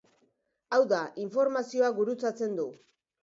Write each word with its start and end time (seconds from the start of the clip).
Hau 0.77 0.79
da, 0.93 1.01
informazioa 1.25 1.91
gurutzatzen 1.99 2.57
du. 2.61 2.67